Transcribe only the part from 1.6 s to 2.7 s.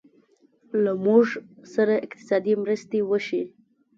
سره اقتصادي